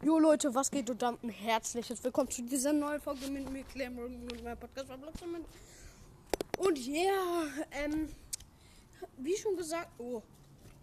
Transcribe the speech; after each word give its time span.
Jo 0.00 0.20
Leute, 0.20 0.54
was 0.54 0.70
geht 0.70 0.88
und 0.90 1.02
damit 1.02 1.24
ein 1.24 1.30
herzliches 1.30 2.04
Willkommen 2.04 2.30
zu 2.30 2.42
dieser 2.42 2.72
neuen 2.72 3.00
Folge 3.00 3.26
mit 3.26 3.50
mir, 3.50 3.64
Claire 3.64 3.90
und 3.90 4.44
meinem 4.44 4.56
Podcast 4.56 4.86
Verblockt 4.86 5.20
Und 6.56 6.78
ja, 6.86 7.02
yeah, 7.02 7.46
ähm, 7.72 8.08
wie 9.16 9.36
schon 9.36 9.56
gesagt, 9.56 9.88
oh, 9.98 10.22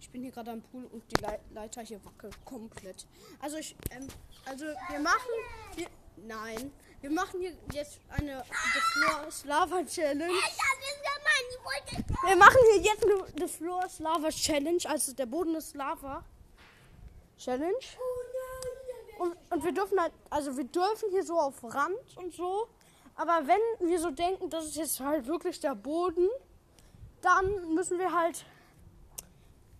ich 0.01 0.09
bin 0.09 0.21
hier 0.21 0.31
gerade 0.31 0.51
am 0.51 0.61
Pool 0.63 0.83
und 0.91 1.01
die 1.09 1.21
Le 1.21 1.39
Leiter 1.53 1.81
hier 1.81 2.03
wackelt 2.03 2.35
komplett. 2.43 3.07
Also 3.39 3.55
ich, 3.55 3.73
ähm, 3.91 4.05
also 4.43 4.65
wir 4.65 4.99
machen, 4.99 5.31
wir, 5.77 5.87
nein, 6.17 6.73
wir 6.99 7.09
machen 7.09 7.39
hier 7.39 7.55
jetzt 7.71 8.01
eine 8.09 8.43
The 8.43 8.79
Floors 8.99 9.45
Lava 9.45 9.85
Challenge. 9.85 10.33
Wir 12.25 12.35
machen 12.35 12.57
hier 12.73 12.81
jetzt 12.81 13.05
eine 13.05 13.25
The 13.39 13.47
Floors 13.47 13.99
Lava 13.99 14.29
Challenge, 14.29 14.81
also 14.89 15.13
der 15.13 15.25
Boden 15.25 15.55
ist 15.55 15.73
Lava 15.73 16.21
Challenge. 17.37 17.79
Und, 19.17 19.35
und 19.49 19.63
wir 19.63 19.71
dürfen 19.71 19.99
halt, 19.99 20.13
also 20.29 20.55
wir 20.57 20.65
dürfen 20.65 21.09
hier 21.11 21.23
so 21.23 21.39
auf 21.39 21.63
Rand 21.63 22.17
und 22.17 22.33
so. 22.33 22.67
Aber 23.15 23.47
wenn 23.47 23.89
wir 23.89 23.99
so 23.99 24.11
denken, 24.11 24.49
das 24.49 24.65
ist 24.65 24.75
jetzt 24.75 24.99
halt 24.99 25.25
wirklich 25.27 25.59
der 25.59 25.75
Boden, 25.75 26.29
dann 27.21 27.73
müssen 27.73 27.97
wir 27.97 28.11
halt, 28.11 28.45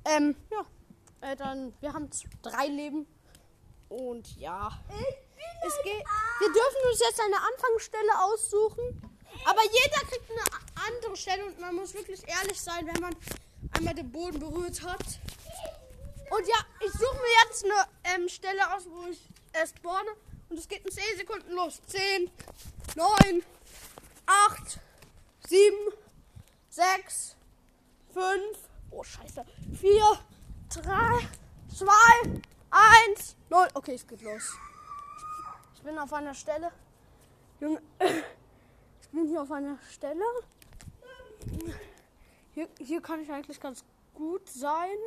ähm, 0.05 0.35
ja, 0.51 0.65
äh, 1.29 1.35
dann, 1.35 1.73
wir 1.81 1.93
haben 1.93 2.09
drei 2.41 2.67
Leben. 2.67 3.07
Und 3.89 4.35
ja, 4.37 4.71
es 5.67 5.73
geht, 5.83 6.03
wir 6.39 6.47
dürfen 6.47 6.89
uns 6.89 6.99
jetzt 6.99 7.21
eine 7.21 7.37
Anfangsstelle 7.37 8.23
aussuchen. 8.23 9.01
Aber 9.45 9.61
jeder 9.63 9.99
kriegt 10.07 10.31
eine 10.31 10.87
andere 10.87 11.17
Stelle 11.17 11.45
und 11.45 11.59
man 11.59 11.75
muss 11.75 11.93
wirklich 11.93 12.27
ehrlich 12.27 12.59
sein, 12.59 12.87
wenn 12.87 13.01
man 13.01 13.15
einmal 13.71 13.93
den 13.93 14.11
Boden 14.11 14.39
berührt 14.39 14.81
hat. 14.81 15.03
Und 16.29 16.47
ja, 16.47 16.55
ich 16.79 16.91
suche 16.91 17.15
mir 17.15 17.47
jetzt 17.47 17.65
eine 17.65 18.15
ähm, 18.15 18.29
Stelle 18.29 18.73
aus, 18.73 18.87
wo 18.89 19.07
ich 19.07 19.21
äh, 19.53 19.67
spawne. 19.67 20.09
Und 20.49 20.59
es 20.59 20.67
geht 20.67 20.85
in 20.85 20.91
10 20.91 21.17
Sekunden 21.17 21.51
los. 21.53 21.81
10, 21.87 22.31
9, 22.95 23.43
8, 24.25 24.79
7, 25.47 25.75
6, 26.69 27.35
5, 28.13 28.57
oh 28.91 29.03
scheiße, 29.03 29.45
4, 29.79 30.01
3, 30.69 31.29
2, 31.77 31.91
1, 33.07 33.35
0. 33.49 33.67
Okay, 33.73 33.95
es 33.95 34.07
geht 34.07 34.21
los. 34.21 34.53
Ich 35.75 35.81
bin 35.81 35.97
auf 35.99 36.13
einer 36.13 36.33
Stelle. 36.33 36.71
Junge, 37.59 37.81
ich 37.99 39.09
bin 39.09 39.27
hier 39.27 39.41
auf 39.41 39.51
einer 39.51 39.77
Stelle. 39.91 40.23
Hier, 42.53 42.67
hier 42.79 43.01
kann 43.01 43.21
ich 43.21 43.31
eigentlich 43.31 43.59
ganz 43.59 43.83
gut 44.13 44.47
sein. 44.49 44.97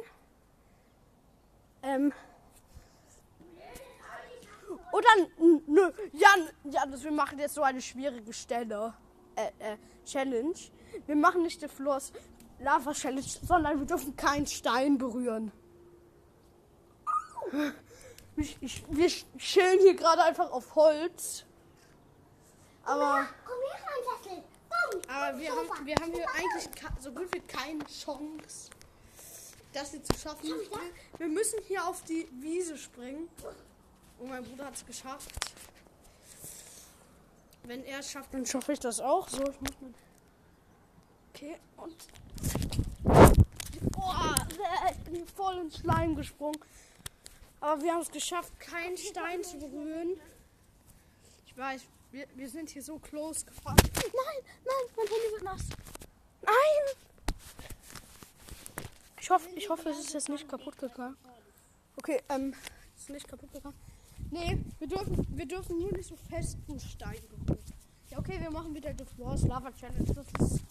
Ähm. 1.99 2.13
Oder 4.93 5.09
nö, 5.67 5.91
ja, 6.13 6.29
ja, 6.65 6.85
wir 6.87 7.13
machen 7.13 7.39
jetzt 7.39 7.55
so 7.55 7.63
eine 7.63 7.81
schwierige 7.81 8.33
Stelle. 8.33 8.95
Äh, 9.37 9.51
äh, 9.59 9.77
Challenge. 10.05 10.59
Wir 11.07 11.17
machen 11.17 11.43
nicht 11.43 11.61
die 11.63 11.69
Floors 11.69 12.13
Lava 12.61 12.93
Challenge, 12.93 13.23
sondern 13.23 13.79
wir 13.79 13.87
dürfen 13.87 14.17
keinen 14.17 14.47
Stein 14.47 14.99
berühren. 14.99 15.53
Ich, 18.37 18.57
ich, 18.61 18.85
wir 18.89 19.09
chillen 19.39 19.79
hier 19.81 19.95
gerade 19.95 20.23
einfach 20.23 20.51
auf 20.51 20.75
Holz. 20.75 21.45
Aber. 22.85 23.29
Komm 23.45 23.57
her, 24.31 24.43
aber 25.09 25.39
wir 25.39 25.51
haben, 25.51 25.87
wir 25.87 25.95
haben 25.97 26.13
hier 26.13 26.27
eigentlich 26.31 26.69
so 27.01 27.13
gut 27.13 27.33
wie 27.35 27.41
keine 27.41 27.85
Chance 27.85 28.71
das 29.73 29.91
hier 29.91 30.03
zu 30.03 30.19
schaffen. 30.19 30.51
Wir, 31.19 31.29
müssen 31.29 31.61
hier 31.67 31.87
auf 31.87 32.03
die 32.05 32.29
Wiese 32.41 32.77
springen. 32.77 33.29
Und 34.19 34.29
mein 34.29 34.45
Bruder 34.45 34.67
hat 34.67 34.75
es 34.75 34.85
geschafft. 34.85 35.31
Wenn 37.65 37.85
er 37.85 38.01
es 38.01 38.11
schafft, 38.11 38.33
dann 38.33 38.47
schaffe 38.47 38.73
ich 38.73 38.81
das 38.81 39.01
auch. 39.01 39.29
So, 39.29 39.43
ich 39.43 39.61
muss 39.61 39.81
mal. 39.81 39.95
Okay, 41.35 41.57
und. 41.77 41.97
Boah, 43.93 44.37
ich 44.91 45.13
bin 45.13 45.27
voll 45.27 45.59
ins 45.59 45.79
Schleim 45.79 46.17
gesprungen. 46.17 46.59
Aber 47.61 47.83
wir 47.83 47.93
haben 47.93 48.03
es 48.03 48.11
geschafft, 48.11 48.59
keinen 48.59 48.97
Stein 48.97 49.43
zu 49.45 49.59
berühren. 49.59 50.19
Ich 51.47 51.57
weiß, 51.57 51.83
wir, 52.11 52.27
wir 52.37 52.49
sind 52.49 52.71
hier 52.71 52.83
so 52.83 52.99
close 52.99 53.45
gefahren. 53.45 53.77
Nein, 53.95 54.45
nein, 54.65 54.95
mein 54.97 55.07
Handy 55.07 55.33
wird 55.33 55.43
nass. 55.43 55.63
Nein! 56.43 57.09
Ich 59.29 59.35
hoffe, 59.35 59.49
ich 59.57 59.69
hoffe, 59.69 59.91
es 59.91 59.99
ist 59.99 60.15
jetzt 60.15 60.31
nicht 60.31 60.49
kaputt 60.49 60.79
gegangen. 60.79 61.15
Okay, 61.97 62.23
ähm, 62.31 62.55
es 62.97 63.03
ist 63.03 63.11
nicht 63.11 63.29
kaputt 63.29 63.53
gegangen. 63.53 63.77
Nee, 64.31 64.59
wir 64.79 64.89
dürfen, 64.89 65.27
wir 65.37 65.45
dürfen 65.47 65.79
nur 65.79 65.93
nicht 65.93 66.09
so 66.09 66.17
festen 66.17 66.81
Stein 66.81 67.21
berühren. 67.29 67.63
Ja, 68.09 68.21
okay, 68.21 68.41
wir 68.41 68.51
machen 68.51 68.75
wieder 68.75 68.91
The 68.97 69.05
Floors 69.05 69.43
Lava 69.43 69.71
Challenge. 69.73 70.15
Das 70.15 70.27
ist, 70.27 70.65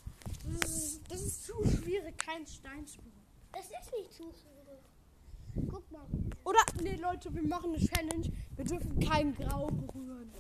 das 0.44 0.72
ist, 0.72 1.02
das 1.08 1.22
ist 1.22 1.46
zu 1.46 1.54
schwierig, 1.70 2.18
keinen 2.18 2.48
Stein 2.48 2.88
zu 2.88 2.98
berühren. 2.98 3.28
Es 3.54 3.66
ist 3.66 3.94
nicht 3.94 4.12
zu 4.12 4.24
schwierig. 4.24 5.70
Guck 5.72 5.92
mal. 5.92 6.08
Oder, 6.44 6.62
nee, 6.82 6.96
Leute, 6.96 7.32
wir 7.36 7.44
machen 7.44 7.76
eine 7.76 7.86
Challenge. 7.86 8.28
Wir 8.56 8.66
dürfen 8.66 9.00
kein 9.08 9.36
Grau 9.36 9.68
berühren. 9.68 10.34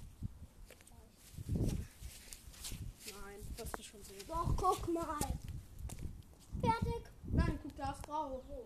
Nein, 1.45 1.79
das 3.57 3.69
ist 3.77 3.85
schon 3.85 4.03
sehr. 4.03 4.17
Doch, 4.27 4.55
guck 4.57 4.91
mal. 4.91 5.19
Fertig. 6.63 7.06
Ist 8.27 8.47
grau. 8.47 8.65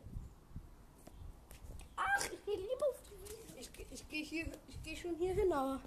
Ach, 1.96 2.26
ich 2.26 2.46
gehe 2.46 2.56
lieber 2.56 2.88
auf 2.90 3.02
die 3.10 3.22
Wiese. 3.22 3.60
Ich, 3.60 3.70
ich 3.92 4.10
gehe 4.10 4.24
hier, 4.24 4.46
ich 4.68 4.82
gehe 4.84 4.98
schon 4.98 5.16
hier 5.16 5.34
hin, 5.34 5.52
aber 5.54 5.80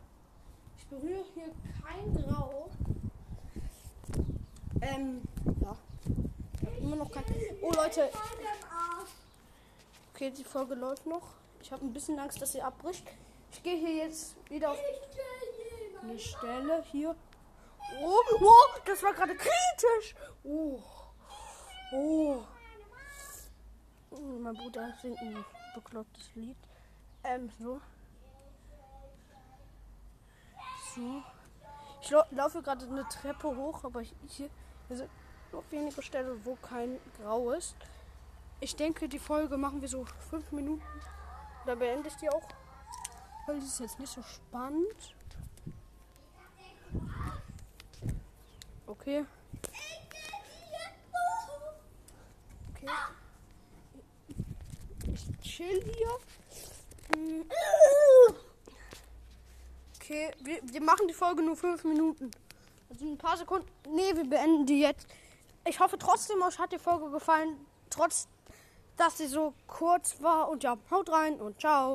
ich 0.79 0.87
berühre 0.87 1.25
hier 1.35 1.51
kein 1.83 2.15
Grau. 2.15 2.71
Ähm, 4.81 5.23
ja. 5.61 5.77
Immer 6.79 6.97
noch 6.97 7.11
kein. 7.11 7.25
Oh 7.63 7.73
Leute. 7.73 8.11
Okay, 10.15 10.31
die 10.31 10.45
Folge 10.45 10.75
läuft 10.75 11.07
noch. 11.07 11.35
Ich 11.61 11.73
habe 11.73 11.85
ein 11.85 11.93
bisschen 11.93 12.19
Angst, 12.19 12.41
dass 12.41 12.53
sie 12.53 12.63
abbricht. 12.63 13.05
Ich 13.51 13.63
gehe 13.63 13.77
hier 13.77 14.05
jetzt 14.05 14.37
wieder 14.51 14.71
auf 14.71 14.79
die 16.03 16.19
Stelle 16.19 16.85
hier. 16.93 17.17
Oh, 18.01 18.21
oh 18.41 18.79
das 18.85 19.03
war 19.03 19.15
gerade 19.15 19.35
kritisch. 19.35 20.15
Oh. 20.45 20.79
Oh. 21.93 22.43
Mein 24.21 24.55
Bruder 24.55 24.93
singt 25.01 25.19
ein 25.19 25.45
beklopptes 25.75 26.31
Lied. 26.35 26.57
Ähm, 27.25 27.51
so. 27.59 27.81
So. 30.95 31.23
Ich 32.01 32.11
laufe 32.11 32.63
gerade 32.63 32.87
eine 32.87 33.09
Treppe 33.09 33.57
hoch, 33.57 33.83
aber 33.85 34.03
hier 34.03 34.51
sind 34.91 35.11
noch 35.53 35.65
wenige 35.71 36.03
Stellen, 36.03 36.45
wo 36.45 36.55
kein 36.57 36.99
Grau 37.19 37.51
ist. 37.53 37.75
Ich 38.61 38.77
denke, 38.77 39.09
die 39.09 39.19
Folge 39.19 39.57
machen 39.57 39.81
wir 39.81 39.89
so 39.89 40.05
fünf 40.31 40.53
Minuten. 40.53 40.83
Da 41.67 41.75
beende 41.75 42.09
ich 42.09 42.17
die 42.17 42.29
auch. 42.29 42.47
Weil 43.47 43.59
die 43.59 43.67
ist 43.67 43.81
jetzt 43.81 43.99
nicht 43.99 44.13
so 44.13 44.23
spannend. 44.23 45.15
Okay. 48.87 49.25
Okay. 52.75 52.91
Chill 55.55 55.85
hier. 55.85 56.09
Okay, 60.01 60.33
wir, 60.41 60.59
wir 60.65 60.81
machen 60.81 61.07
die 61.07 61.15
Folge 61.15 61.43
nur 61.43 61.55
fünf 61.55 61.85
Minuten. 61.85 62.33
Also 62.91 63.05
ein 63.07 63.17
paar 63.17 63.37
Sekunden. 63.37 63.69
Nee, 63.89 64.17
wir 64.17 64.25
beenden 64.25 64.67
die 64.67 64.81
jetzt. 64.81 65.07
Ich 65.65 65.79
hoffe 65.79 65.97
trotzdem, 65.97 66.43
euch 66.43 66.59
hat 66.59 66.73
die 66.73 66.79
Folge 66.81 67.09
gefallen. 67.09 67.65
Trotz, 67.89 68.27
dass 68.97 69.19
sie 69.19 69.29
so 69.29 69.55
kurz 69.69 70.21
war. 70.21 70.49
Und 70.49 70.65
ja, 70.65 70.77
haut 70.91 71.09
rein 71.13 71.41
und 71.41 71.61
ciao. 71.61 71.93